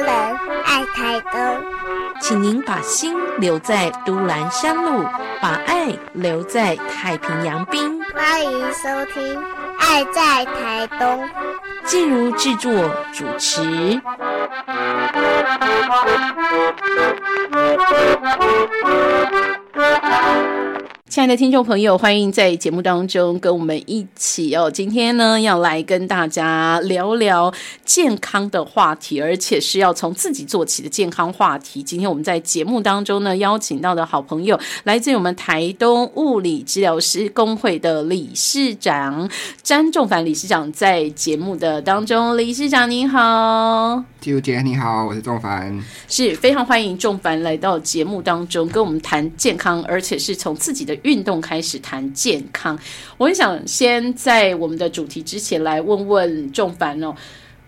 [0.00, 0.08] 人
[0.64, 1.64] 爱台东，
[2.20, 5.04] 请您把心留在都兰山路，
[5.40, 8.02] 把爱留在太平洋滨。
[8.14, 9.36] 欢迎收听
[9.78, 11.24] 《爱在台东》，
[11.84, 12.72] 静茹制作
[13.12, 14.00] 主持。
[21.10, 24.70] 亲爱的听众朋友，欢迎在节目当中跟我们一起哦。
[24.70, 27.52] 今天呢，要来跟大家聊聊
[27.84, 31.82] 健康的话题，而且是要从自己做起的健康话题。
[31.82, 39.28] 今天我们在节目当中呢，邀请到的好朋友来自于我们台东物理治疗师工会的理事长
[39.64, 50.99] 詹仲凡理事长，在节目的当中，理事长您好，季如姐你好，我是仲凡，是非常欢迎仲凡来到节目当中跟我们谈健康，而且是从自己的。
[51.02, 52.78] 运动开始谈健康，
[53.18, 57.14] 我很想先在我们的主题之前来问问仲凡哦，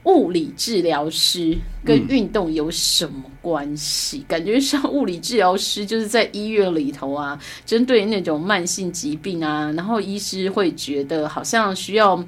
[0.04, 4.24] 物理治疗师跟运动有什么关系？
[4.26, 12.24] 感觉像物理治疗师就是在医院里头啊，针对那种慢性疾病啊，然后医师会觉得好像需要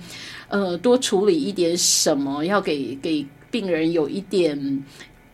[0.49, 4.85] 呃多处理一点什么，要给给病人有一点。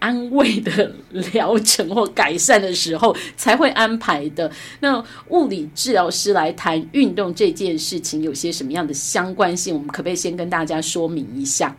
[0.00, 0.92] 安慰的
[1.32, 4.50] 疗程或改善的时候才会安排的。
[4.80, 9.72] 那物理治疗师来谈运动这件事情，有些什么样的相关性？
[9.72, 11.76] 我们可不可以先跟大家说明一下？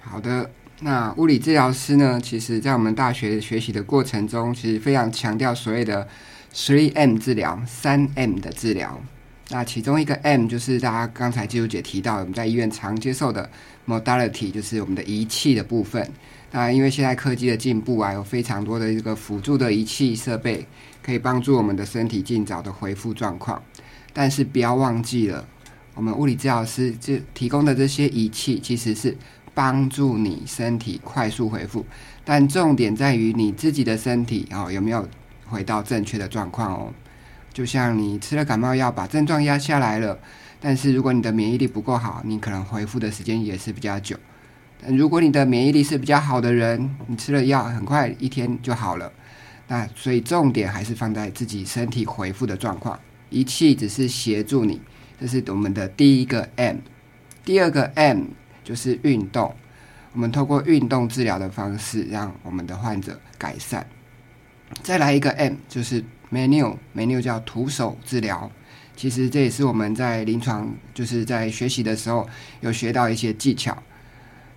[0.00, 0.48] 好的，
[0.80, 6.06] 那物理治疗师呢，其实在我们大学学习的过程中，其实非常强调所谓的
[6.54, 8.98] three M 治疗，三 M 的治疗。
[9.48, 13.48] 那其中一个 M 就是大家刚才季如姐提到，我们在医院常接受的
[13.86, 16.08] modality，就是我们的仪器的部分。
[16.52, 20.66] 那因为现在科技的进步啊，有非常多的一个辅助的仪器设备，
[21.02, 23.62] 可以帮助我们的身体尽早的恢复状况。
[24.12, 25.46] 但是不要忘记了，
[25.94, 29.14] 我们物理治疗师这提供的这些仪器，其实是
[29.52, 31.84] 帮助你身体快速恢复。
[32.24, 35.06] 但重点在于你自己的身体哦，有没有
[35.46, 36.94] 回到正确的状况哦？
[37.52, 40.18] 就像你吃了感冒药，把症状压下来了，
[40.60, 44.16] 但是如果你的免疫力不够好，你可能恢复的时间也是比较久。
[44.88, 49.12] 如果你的免疫力是比较好的人，你吃了药很快一天就好了。
[49.68, 52.98] 那所以重点还是放在自己身体恢复的状况，
[53.30, 54.80] 仪器只是协助你。
[55.20, 56.76] 这是我们的第一个 M，
[57.44, 58.24] 第二个 M
[58.62, 59.52] 就是运动。
[60.12, 63.84] 我们透过运动治疗的方式，让我们的患者改善。
[64.82, 68.50] 再来一个 M 就是 Menu，Menu 叫徒手治疗。
[68.94, 72.26] 其实这也是我们在临床就是在学习的时候
[72.60, 73.76] 有学到一些技巧。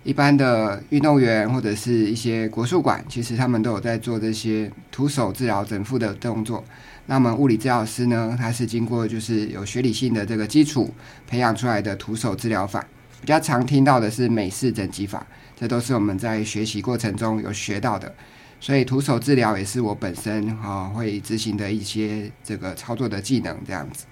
[0.02, 6.64] 一般的运动员或者是一些国术馆，其实他们都有在做这些徒手治疗整复的动作。
[7.04, 10.92] 那么物理治疗师呢，他是经过就是有学理性的这个基础
[11.26, 12.82] 培养出来的徒手治疗法。
[13.20, 18.10] 比较常听到的是美式整脊法，这都是我们在学习过程中有学到的。
[18.58, 24.06] 所以徒手治疗也是我本身哈会执行的一些这个操作的技能这样子。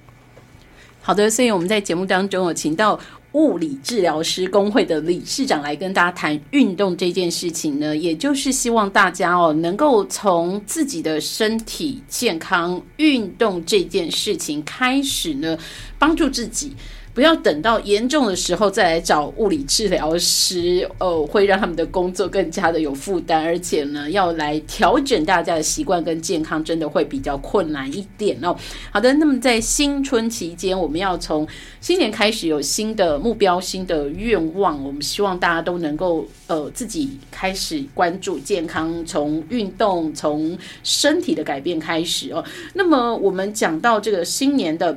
[1.00, 3.00] 好的，所以我们在节目当中有请到。
[3.38, 15.56] 物理治疗师工会的理事长来跟大家谈运动这件事情呢，也就是希望大家哦，能够从自己的身体健康、运动这件事情开始呢，
[16.00, 16.72] 帮助自己。
[17.18, 28.54] 不要等到严重的时候再来找物理治疗师，哦，会让他们的工作更加的有负担，而且呢，要来调整大家的习惯跟健康，真的会比较困难一点哦。
[28.92, 31.44] 好的，那么在新春期间，我们要从
[31.80, 42.44] 新年开始有新的目标、新的愿望，我们希望大家都能够呃自己开始关注健康，从运动、从身体的改变开始哦。
[42.74, 44.96] 那么我们讲到这个新年的。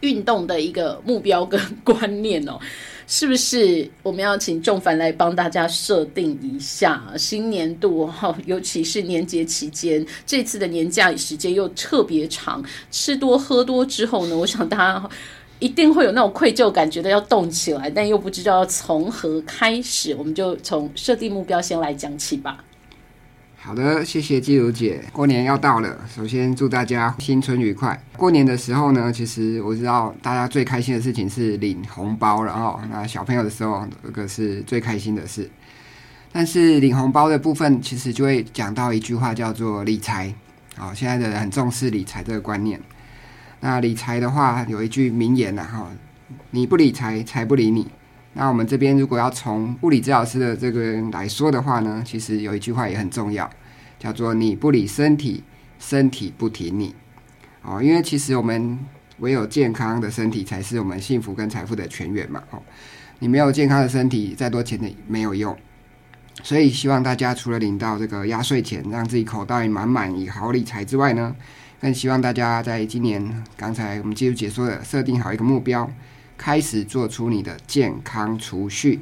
[0.00, 2.58] 运动的一个目标跟观念哦，
[3.06, 7.02] 是不是我们要请仲凡来帮大家设定一下？
[7.16, 15.10] 新年度哈，尤其是年节期间，这次的年假时间又特别长，吃多喝多之后呢，我想大家
[15.58, 20.14] 一定会有那种愧疚感，觉得要动起来，但又不知道要从何开始。
[20.14, 22.64] 我们就从设定目标先来讲起吧。
[23.62, 25.04] 好的，谢谢季如姐。
[25.12, 28.02] 过年要到了，首先祝大家新春愉快。
[28.16, 35.48] 过年的时候呢，其实我知道大家最开心的事情是领红包，然后那小朋友的时候，这个是最开心的事。
[36.32, 40.34] 但是领红包的部分，其实就会讲到一句话，叫做理财。
[40.76, 42.80] 好，现在的人很重视理财这个观念。
[43.60, 45.86] 那理财的话，有一句名言呐，哈，
[46.50, 47.86] 你不理财，财不理你。
[48.32, 53.50] 那我们这边如果要从物理治疗师的这个来说的话呢，其实有一句话也很重要，
[53.98, 55.42] 叫做“你不理身体，
[55.78, 56.94] 身体不理你”。
[57.62, 58.78] 哦，因为其实我们
[59.18, 62.42] 唯有健康的身体才是我们幸福跟财富的泉源嘛。
[62.50, 62.62] 哦，
[63.18, 65.56] 你没有健康的身体，再多钱的没有用。
[66.42, 71.34] 所以希望大家除了领到这个压岁钱，让自己口袋满满以好理财之外呢，
[71.80, 75.90] 更希望大家在今年刚才我们继续解说的，设定好一个目标，
[76.40, 78.98] 开始做出你的健康储蓄。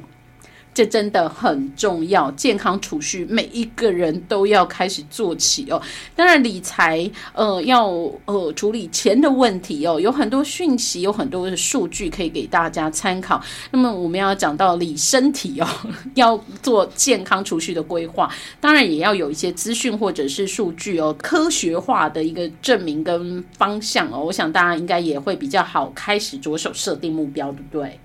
[0.79, 5.81] 这真的很重要，健康储蓄每一个人都要开始做起哦。
[6.15, 7.89] 当然，理财呃要
[8.23, 13.43] 呃处理钱的问题哦，有很多讯息，有很多的数据可以给大家参考。
[13.71, 15.67] 那么我们要讲到理身体哦，
[16.15, 24.23] 要做健康储蓄的规划，当然也要有一些资讯或者是数据哦，科学化的一个证明跟方向哦。
[24.23, 27.99] 我想大家应该也会比较好开始着手设定目标，对不对？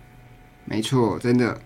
[0.64, 1.56] 没错，真的。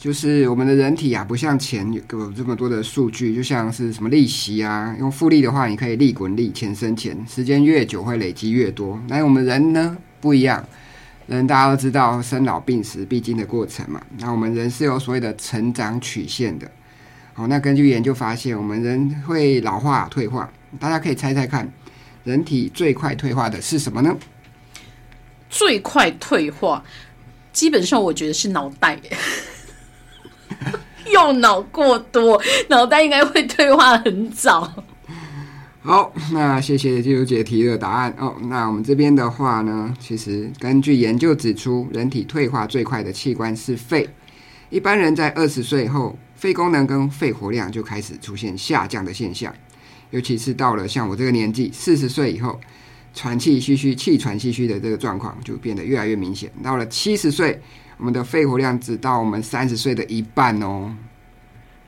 [0.00, 8.98] 就是我们的人体啊，不像钱有这么多的数据，就像是什么利息啊，用复利的话，你可以利滚利，钱生钱，时间越久会累积越多。
[9.08, 10.66] 那我们人呢不一样，
[11.26, 14.00] 人大家都知道生老病死必经的过程嘛。
[14.16, 16.70] 那我们人是有所谓的成长曲线的。
[17.34, 21.70] 好，那根据研究发现，我们人会老化退化，大家可以猜猜看，
[22.24, 24.16] 人体最快退化的是什么呢？
[25.50, 26.82] 最快退化，
[27.52, 28.98] 基本上我觉得是脑袋。
[31.12, 34.72] 用脑过多，脑袋应该会退化很早。
[35.82, 38.36] 好，那谢谢记录姐提的答案哦。
[38.42, 44.06] 那我们这边的话呢，其实根据研究指出，人体退化最快的器官是肺。
[44.68, 49.52] 一般人在二十岁后，肺功能跟肺活量就开始出现下降的现象，
[50.10, 52.60] 尤其是到了像我这个年纪，四十岁以后，
[53.14, 56.52] 喘气吁吁、气喘吁吁的这个状况就变得越来越明显。
[56.62, 57.58] 到了七十岁。
[58.00, 60.90] 我们的肺活量只到我们三十岁的一半哦，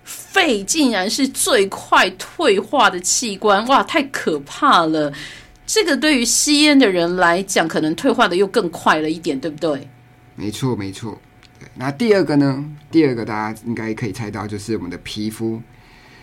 [0.04, 5.10] 肺竟然是最快退化的器官，哇，太可怕了！
[5.64, 9.88] 这个对于吸烟的人来讲，可能退化的又更快了一点，对不对？
[10.36, 11.18] 没错，没错。
[11.76, 12.62] 那第二个呢？
[12.90, 15.62] 第二个大家应该可以猜到，就是我们的皮肤。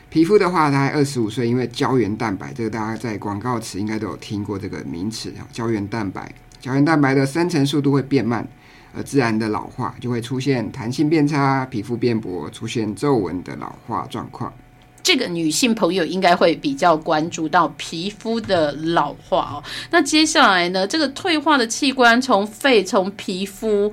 [0.09, 5.41] 皮肤的话，大概二十五岁，因为胶原蛋白，这个大家在广告词应该都有听过这个名词啊。
[5.51, 6.31] 胶原蛋白，
[6.61, 8.47] 胶原蛋白的生成速度会变慢。
[8.95, 14.53] 而自然的老化就会出现弹性变差、皮肤变薄、出现皱纹的老化状况。
[15.01, 19.63] 这个女性朋友应该会比较关注到皮肤的老化哦。
[19.89, 20.85] 那接下来呢？
[20.85, 23.91] 这个退化的器官从肺、从皮肤，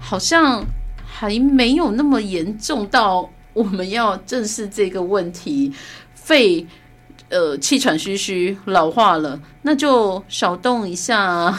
[0.00, 0.62] 好像
[1.06, 5.72] 还没有那么严重到我们要正视这个问题。
[6.14, 6.66] 肺
[7.28, 11.56] 呃气喘吁吁老化了，那就少动一下。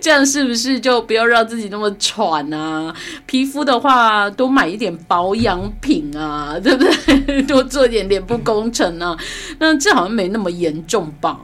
[0.00, 2.94] 这样是不是就不要让自己那么喘啊？
[3.26, 7.42] 皮肤的话，多买一点保养品啊， 对不对？
[7.42, 9.16] 多做一点脸部工程啊。
[9.58, 11.38] 那这好像没那么严重吧？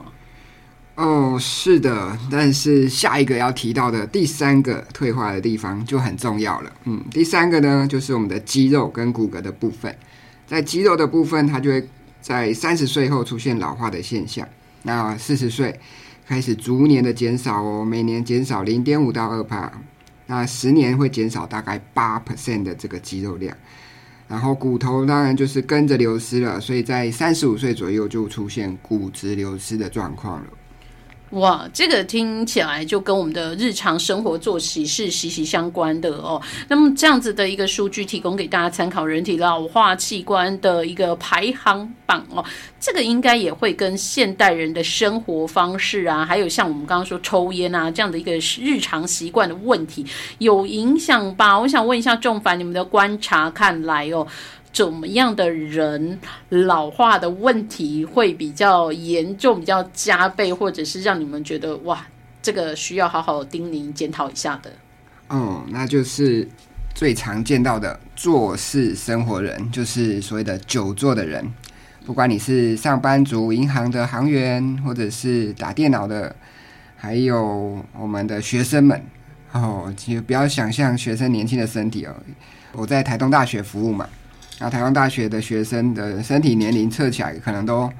[0.95, 2.17] 哦，是的。
[2.31, 6.71] 但是下一个要提到的第三个退化的地方就很重要了。
[6.85, 9.95] 嗯，第三个呢，就是我们的肌肉跟骨骼的部分。
[10.47, 11.87] 在肌肉的部分，它就会
[12.25, 14.47] 在三十岁后出现老化的现象。
[14.81, 15.79] 那四十岁。
[16.27, 19.71] 开始逐年的减少哦，每年减少零点五到二帕，
[20.25, 23.55] 那十年会减少大概八 percent 的这个肌肉量，
[24.27, 30.47] 然后骨头当然就是跟着流失了，所以在三十五岁左右就出现骨质流失的状况了。
[31.35, 36.41] 哇，这个听起来就跟我们的日常生活作息是息息相关的哦。
[36.69, 42.43] 那么这样子的一个数据提供给大家参考，人体老化器官的一个排行榜哦，
[42.79, 50.05] 这个应该也会跟现代人的生活方式啊，还有像我们刚刚说抽烟啊这样的一个日常习惯的问题
[50.37, 51.59] 有影响吧？
[51.59, 54.25] 我想问一下仲凡，你们的观察看来哦。
[54.75, 62.05] 怎么样的人老化的问题会比较严重、比较加倍，或者是让你们觉得哇，
[62.41, 64.69] 这个需要好好叮咛检讨一下的？
[65.29, 66.45] 哦，那就是
[66.93, 71.49] 最常见到的做事生活人，就是所谓的久坐的人。
[72.05, 76.35] 不管你是上班族、银行的行员，或者是打电脑的，
[76.97, 79.01] 还有我们的学生们，
[79.53, 82.13] 哦，其实不要想象学生年轻的身体哦。
[82.73, 84.09] 我在台东大学服务嘛。
[84.59, 87.91] 那台湾大学的学生的身体年龄测起来，可能都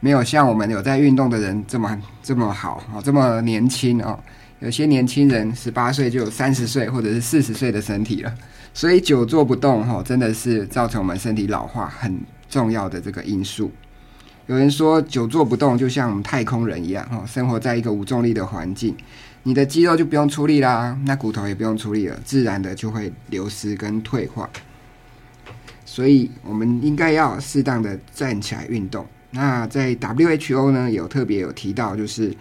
[0.00, 4.18] 没有像我们有在运动的人这么这么好哦，这么年轻哦。
[4.58, 8.34] 有些年轻人十八岁就有三十岁或者是四十岁的身体了，
[8.74, 13.70] 所以久坐不动哈，真的是造成我们身体老化很重要的这个因素。
[14.46, 18.94] 有人说久坐不动就像我们太空人一样哈，生活在一个无重力的环境，
[19.44, 24.50] 你的肌肉就不用出力啦，那骨头也不用出力了，自然的就会流失跟退化。
[25.92, 29.04] 所以，我们应该要适当的站起来运动。
[29.32, 32.32] 那在 WHO 呢，有特别有提到，就是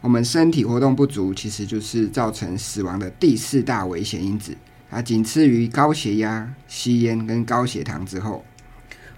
[0.00, 4.56] 我们身体活动不足，其实就是造成死亡的第四大危险因子。
[4.88, 8.44] 啊，仅次于高血压、吸烟跟高血糖之后。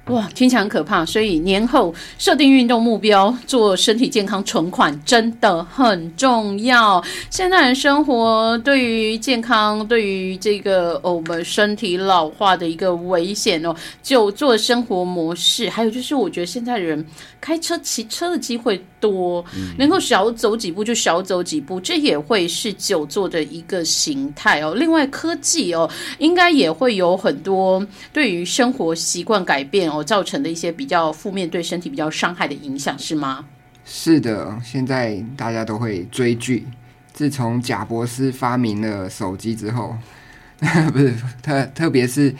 [0.08, 7.02] 哇，听起来很可怕，所以年后设定运动目标，做身体健康存款真的很重要。
[7.30, 17.02] 现代人生活对于健康，对于这个我们身体老化的一个危险哦，久坐生活模式，还有就是我觉得现在人
[17.40, 19.44] 开车、骑车的机会多，
[19.76, 24.74] 能够少走几步就少走几步，这也会是久坐的一个形态哦。
[24.76, 29.90] 另外，科技哦，应该也会有很多对于生活习惯改变。
[29.90, 33.44] 哦，造成的一些比较负面、对身体比较伤害的影响是吗？
[33.84, 36.66] 是的，现在大家都会追剧。
[37.12, 39.94] 自从贾博士发明了手机之后，
[40.92, 42.34] 不是特特别是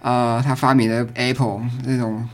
[0.00, 2.28] 呃，他发明了 Apple 那种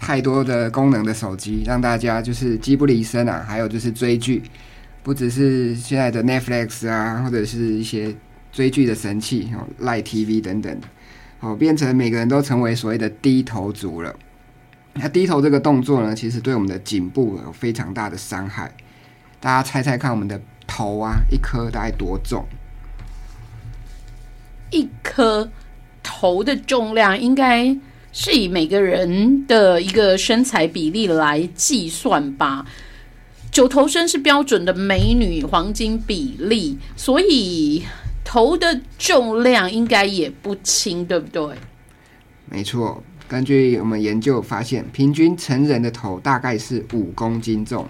[0.00, 3.44] 太多的功能的手机，让大家就是机不离身啊。
[3.46, 4.42] 还有就是追剧，
[5.02, 8.12] 不只是现在的 Netflix 啊，或者是一些
[8.50, 10.80] 追剧的神器哦，Live TV 等等。
[11.40, 14.14] 哦，变成每个人都成为所谓的低头族了。
[14.94, 18.72] 那低头这个动作呢，其实对我们的颈部有非常大的伤害。
[19.38, 22.44] 大家猜猜看，我们的头啊，一颗大概多重？
[24.70, 25.50] 一颗
[26.02, 27.74] 头的重量应该
[28.12, 32.66] 是以每个人的一个身材比例来计算吧。
[33.50, 37.84] 九头身是标准的美女黄金比例，所以。
[38.22, 41.56] 头的重量应该也不轻，对不对？
[42.48, 47.84] 没错，根据我们研究发现，平均成人的头大概是五公斤重。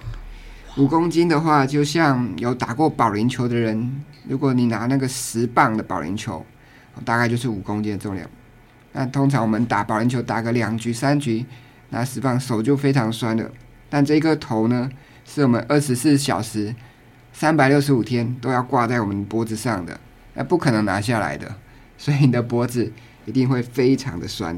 [0.77, 6.43] 五公斤的话，就像有打过保龄球的人，如果你拿那个十磅的保龄球，
[7.05, 8.27] 大概就是五公斤的重量。
[8.93, 11.45] 那通常我们打保龄球打个两局三局，
[11.89, 13.49] 拿十磅手就非常酸了。
[13.89, 14.89] 但这个头呢，
[15.25, 16.75] 是我们二十四小时、
[17.33, 19.99] 三百六十五天都要挂在我们脖子上的。
[20.33, 21.55] 那不可能拿下来的，
[21.97, 22.91] 所以你的脖子
[23.25, 24.57] 一定会非常的酸。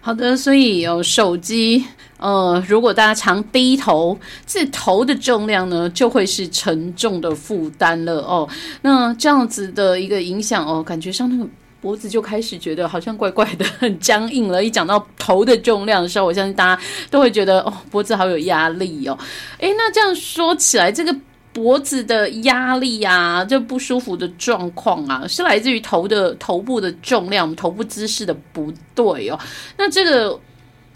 [0.00, 1.84] 好的，所以有手机，
[2.18, 8.48] 呃，如果大家常低头，这头的重量呢，就会是沉重的负担了哦。
[8.82, 11.48] 那这样子的一个影响哦，感觉上那个
[11.80, 14.62] 脖子就开始觉得好像怪怪的，很僵硬了。
[14.62, 19.18] 一讲到头的重量的时候，我相信大家都会觉得哦，脖子好有压力哦。
[19.58, 21.14] 诶，那这样说起来，这个。
[21.52, 29.38] 脖子的压力啊，就不舒服的状况啊，是来自于头的头部的重量、头部姿势的不对哦。
[29.78, 30.38] 那这个，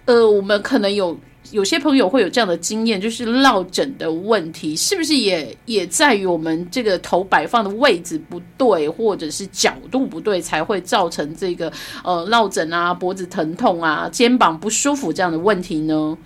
[0.04, 1.18] 呃，我们可能有
[1.50, 11.72] 有些朋友会有这样的经验，就是落枕的问题，是不是也也在于我们这个头摆放的位置不对，或者是角度不对，才会造成这个
[12.04, 16.16] 呃落枕啊、脖子疼痛啊、肩膀不舒服这样的问题呢？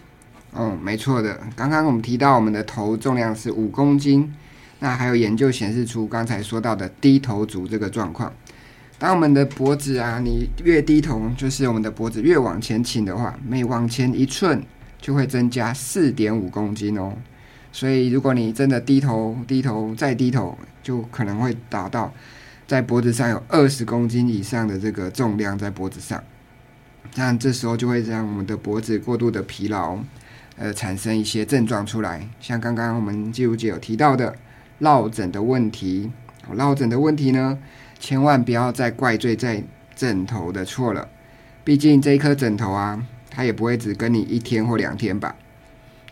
[0.56, 1.40] 嗯，没错的。
[1.56, 4.32] 刚刚我们提到我们的头重量是五公斤，
[4.78, 8.32] 那还有研究显示出刚才说到的低头族这个状况。
[8.96, 14.62] 当我们的脖子啊，你越低头，就是我们的脖子越往前倾的话，每往前一寸
[15.04, 17.12] 就会增加四点五公斤哦。
[17.70, 22.10] 所以如果你真的低头、低头再低头，就可能会达到
[22.66, 26.24] 在脖子上有二十公斤以上的这个重量在脖子上。
[27.16, 29.98] 那这时候就会让我们的脖子过度的疲劳。
[30.56, 34.34] 呃，产生一些症状出来，像刚刚我们季如姐有提到的
[34.78, 36.10] 落枕的问题。
[36.52, 37.58] 落枕的问题呢，
[37.98, 39.62] 千万不要再怪罪在
[39.94, 41.08] 枕头的错了。
[41.64, 43.04] 毕竟这一颗枕头啊，
[43.34, 45.34] 他也不会只跟你一天或两天吧，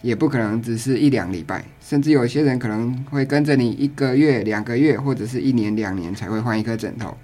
[0.00, 7.16] 也不可能只是一两礼拜，甚至有些人可能会跟着你一个月、两个月，或者是一年、两年才会换一颗枕头。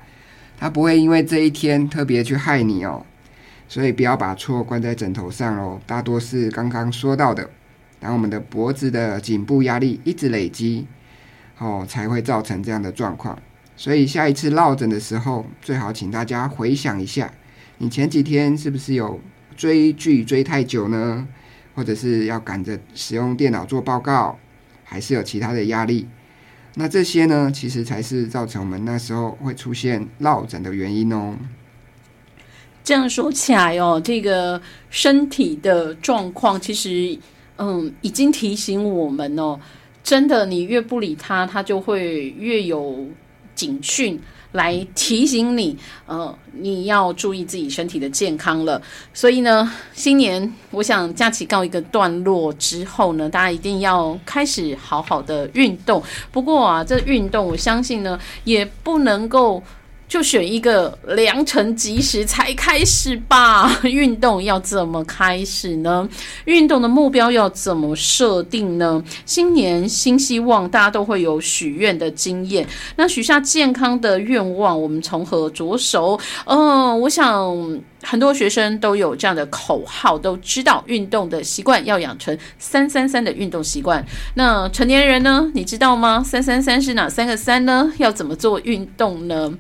[0.57, 3.05] 他不会因为这一天特别去害你哦。
[3.69, 7.51] 所以不要把错关在枕头上喽，大多是刚刚说到的，
[8.01, 10.87] 当我们的脖子的颈部压力一直累积，
[11.59, 13.39] 哦，才会造成这样的状况。
[13.77, 17.31] 所以下一次落枕的时候，最好请大家回想一下，
[17.77, 19.21] 你前几天是不是有
[19.59, 21.27] 追剧追太久呢？
[21.75, 24.39] 或者是要赶着使用电脑做报告，
[24.85, 26.07] 还是有其他的压力？
[26.77, 31.37] 那这些呢，其实才是造成我们那时候会出现落枕的原因哦。
[32.85, 37.19] 这样说起来哦，这个身体的状况其实，
[37.57, 39.59] 嗯，已经提醒我们哦，
[40.05, 43.07] 真的，你越不理他，他就会越有
[43.55, 44.19] 警讯
[44.53, 45.77] 来提醒你，
[46.07, 48.81] 呃，你要注意自己身体的健康了。
[49.13, 56.03] 所以呢，新年我想假期告一个段落之后呢，大家一定要开始好好的运动。
[56.33, 59.63] 不过啊，这运动我相信呢，也不能够。
[60.09, 63.71] 就选一个良辰吉时才开始吧。
[63.85, 66.09] 运动要怎么开始呢？
[66.47, 69.03] 运动的目标要怎么设定呢？
[69.27, 72.67] 新年新希望，大家都会有许愿的经验。
[72.97, 76.19] 那许下健康的愿望，我们从何着手？
[76.47, 84.03] 嗯，我想很多学生都有这样的口号，都知道运动的习惯要养成三三三的运动习惯。
[84.35, 85.51] 那成年人呢？
[85.55, 86.23] 你知道吗？
[86.25, 87.93] 三三三是哪三个三呢？
[87.99, 89.53] 要怎么做运动呢？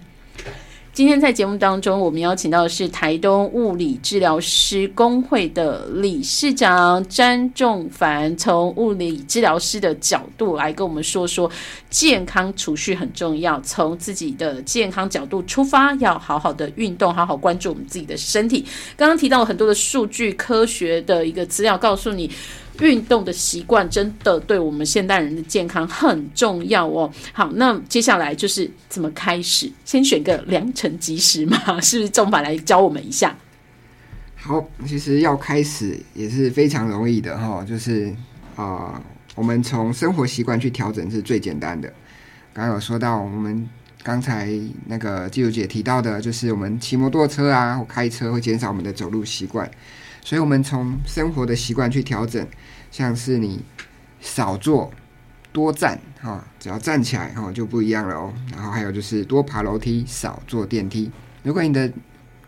[0.93, 11.49] 今天在节目当中，我们邀请到的是台东物理治疗师工会的理事长詹仲凡，从物理治疗师的角度来跟我们说说
[11.89, 13.61] 健康储蓄很重要。
[13.61, 18.65] 从自己的健康角度出发，要好好的运动，好好关注我们自己的身体。
[18.97, 22.29] 刚刚提到了很多的数据、科学的一个资料，告诉你。
[22.81, 27.11] 运动的习惯真的对我们现代人的健康很重要哦。
[27.33, 29.71] 好，那接下来就是怎么开始？
[29.85, 32.11] 先选个良辰吉时嘛， 是不是？
[32.11, 33.37] 钟法来教我们一下。
[34.37, 38.15] 好，其实要开始也是非常容易的哈，就是
[38.55, 39.03] 啊，
[39.35, 41.93] 我们从生活习惯去调整是最简单的。
[42.55, 43.69] 刚刚有说到，我们
[44.03, 44.49] 刚才
[44.87, 49.69] 那个季如姐提到的，就是我们骑摩托车啊或开车会减少我们的走路习惯。
[50.29, 52.47] 所以，我们从生活的习惯去调整，
[52.91, 53.65] 像是你
[54.21, 54.93] 少坐
[55.53, 58.31] 多站，哈，只要站起来，哈，就不一样了哦。
[58.53, 61.11] 然后还有就是多爬楼梯，少坐电梯。
[61.43, 61.91] 如果你的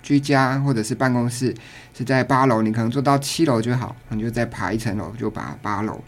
[0.02, 1.56] 居家或者是办公室
[1.96, 5.98] 是在八楼，你可能做到七楼就好，你就再爬一层楼，就把八楼。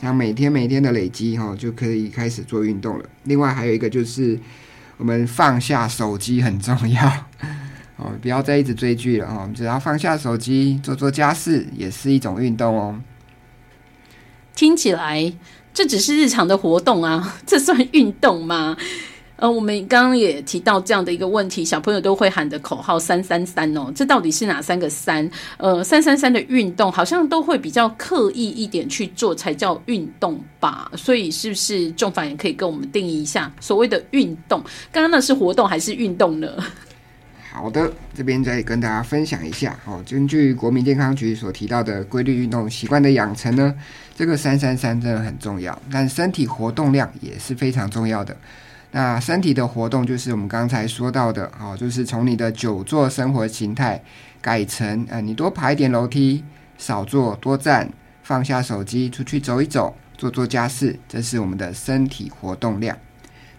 [0.00, 3.04] 那每天每天的累积，哈，就可以开始做运动了。
[3.22, 4.36] 另外还有一个就是，
[4.96, 7.26] 我们放下手机很重要。
[8.02, 9.48] 哦，不要再一直追剧了哦！
[9.54, 13.00] 只要放下手机，做做家事，也是一种运动哦。
[14.54, 15.32] 听起来
[15.72, 18.76] 这只是日常的活动啊， 这算运动吗？
[19.36, 25.28] 呃，我们刚刚也提到这样的一个问题，小朋友都会喊的口号“三三三”哦，这到底是哪三个三？
[25.56, 30.90] 呃，三三三的运动好像都会比较刻意一点去做，才叫运动吧？
[30.96, 34.62] 所以是不是重反也可以跟我们定义一下所谓的运动？
[34.92, 36.48] 刚刚那是活动还是运动呢？
[37.54, 40.02] 好的，这边再跟大家分享一下哦。
[40.08, 43.74] 根据国民健康局所提到的规律运动习惯的养成呢，
[44.16, 45.78] 这个三三三真的很重要。
[45.90, 48.34] 但身体活动量也是非常重要的。
[48.90, 54.02] 那身体的活动就是我们刚才说到的哦，就是从你的久坐生活形态
[54.40, 56.42] 改成呃，你多爬一点楼梯，
[56.78, 57.86] 少坐多站，
[58.22, 62.96] 放下手机，出去走一走，做做家事，这是我们的身体活动量。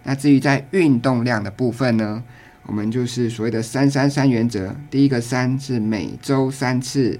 [0.01, 2.23] 那至于在运动量的部分呢？
[2.65, 4.75] 我们就是所谓的“三三三”原则。
[4.89, 7.19] 第一个“三”是每周三次，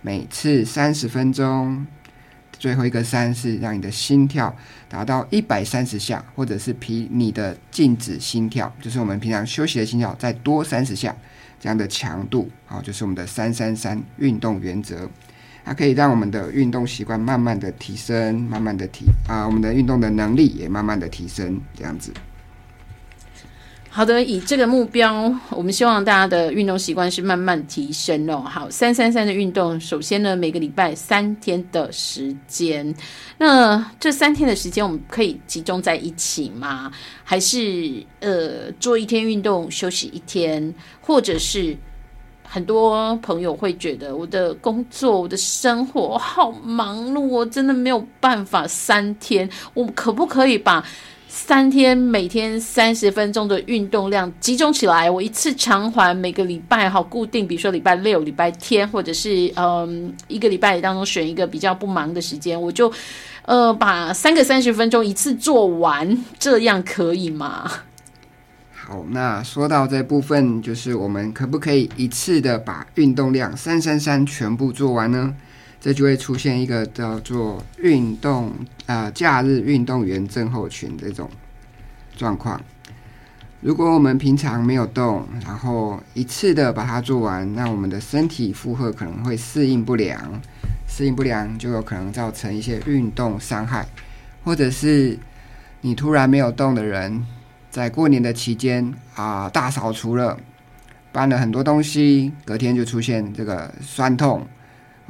[0.00, 1.84] 每次三十分钟；
[2.58, 4.54] 最后一个“三”是让你的心跳
[4.88, 11.14] 达到一百三十下，或者是比你的静止心跳，就是我们平常休息的心跳再多三十下
[11.60, 12.50] 这样的强度。
[12.64, 15.08] 好，就是我们的“三三三”运动原则。
[15.62, 22.10] 它可以让我们的运动习惯慢慢的提升，慢慢的提啊，我们的运动的能力也慢慢的提升，这样子。
[23.92, 28.40] 好的，以这个目标，我们希望大家的运动习惯是慢慢提升哦。
[28.48, 32.94] 好，三三三的运动，首先呢，每个礼拜三天的时间，
[33.36, 36.92] 那这三天的时间我们可以集中在一起吗？
[37.24, 41.76] 还是呃，做一天运动休息一天，或者是
[42.44, 50.84] 很多朋友会觉得我的工作、我的生活好忙碌，我真的没有办法三天，我可不可以把？
[51.32, 62.92] 三天每天三十分钟的运动量集中起来，我一次偿还每个礼拜哈固定，比如说礼拜六、礼拜天，或者是嗯一个礼拜当中选一个比较不忙的时间，我就
[63.44, 67.70] 呃把三个三十分钟一次做完，这样可以吗？
[68.72, 75.32] 好，那说到这部分，就是我们可不可以一次的把运动量三三三全部做完呢？
[75.80, 78.52] 这就会出现一个叫做运动
[78.86, 81.28] 啊假日运动员症候群这种
[82.16, 82.60] 状况。
[83.62, 90.18] 如果我们平常没有动，然后一次的把它做完，那我们的身体负荷可能会适应不良，
[90.86, 93.86] 适应不良就有可能造成一些运动伤害，
[94.44, 95.18] 或者是
[95.82, 97.24] 你突然没有动的人，
[97.70, 100.38] 在过年的期间啊大扫除了，
[101.12, 104.46] 搬了很多东西，隔天就出现这个酸痛。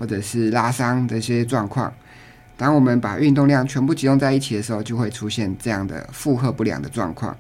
[0.01, 1.93] 或者是拉伤这些状况，
[2.57, 7.37] 当我们把运动量全部集中在一起的时候，就会出现这样的负荷不良的状况。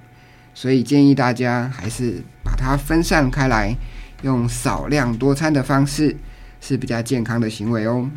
[0.52, 3.74] 所以建议大家还是把它分散开来，
[4.20, 6.14] 用少量多餐的方式
[6.60, 8.10] 是比较健康的行为哦。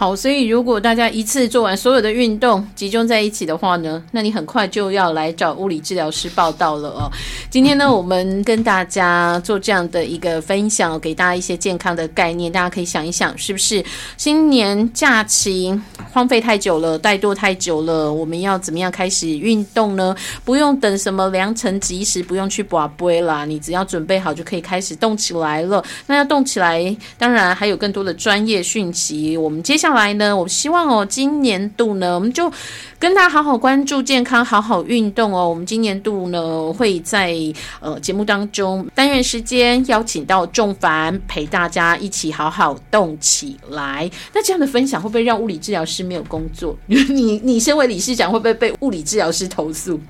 [0.00, 7.12] 好，所以如果大家一次做完所有的运动，集中在一起的话呢，那你很快就要来找物理治疗师报道了哦。
[7.50, 13.84] 今天呢，我们跟大家做这样的一个分享，给大家一些健康的概念，大家可以想一想，是不是
[14.16, 15.78] 新年假期
[16.10, 20.16] 荒废太久了，怠惰太久了，我们要怎么样开始运动呢？
[20.46, 25.84] 不用等什么良辰吉时，不用去拔杯啦，你只要准备好就可以开始动起来了。
[26.06, 29.89] 那要动起来，当然还有更多的专业讯息，我们接下。
[29.94, 32.50] 来呢，我希望哦，今年度呢，我们就
[32.98, 35.48] 跟大家好好关注健康，好好运动哦。
[35.48, 37.34] 我们今年度呢，会在
[37.80, 44.10] 呃节目当中单元时间邀请到仲凡陪大家一起好好动起来。
[44.34, 46.76] 那这样的分享会不会让物理治疗师没有工作？
[46.86, 50.00] 你你身为理事长，会不会被物理治疗师投诉？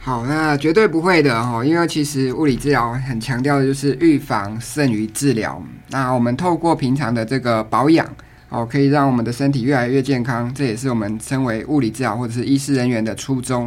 [0.00, 5.62] 好，那绝对不会的哈，因为其实物理治疗很强调的就是预防胜于治疗。
[5.88, 8.06] 那我们透过平常的这个保养。
[8.48, 13.66] 哦，可以让我们的身体越来越健康，这也是我们身为物理治疗或者是医师人员的初衷。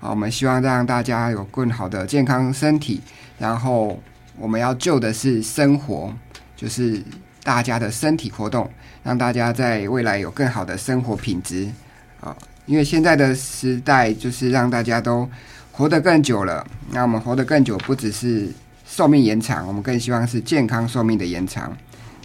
[0.00, 3.00] 啊，我们希望让大家有更好的健康身体，
[3.38, 4.00] 然后
[4.38, 6.12] 我们要救的是生活，
[6.56, 7.00] 就是
[7.42, 8.68] 大家的身体活动，
[9.02, 11.68] 让大家在未来有更好的生活品质。
[12.20, 15.28] 啊，因为现在的时代就是让大家都
[15.72, 18.48] 活得更久了，那我们活得更久，不只是
[18.86, 21.74] 寿命延长，我们更希望是健康寿命的延长。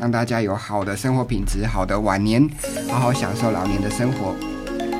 [0.02, 2.50] 让大家有好的生活品质，好的晚年，
[2.90, 4.34] 好好享受老年的生活。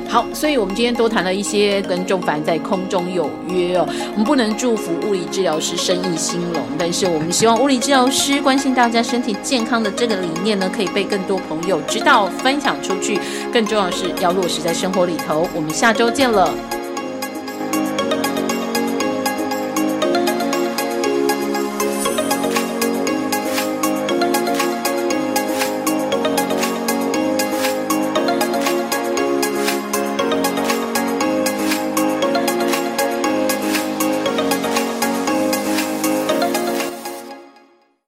[0.08, 3.84] 好，所以我们今天多谈了一些跟仲凡在空中有约哦。
[4.12, 13.18] 我们不能祝福物理治疗师生意兴隆，但是我们希望物理治疗师关心大家身体健康的这个理念呢，可以被更多朋友知道，分享出去。
[13.52, 15.48] 更重要的是要落实在生活里头。
[15.52, 16.54] 我们下周见了。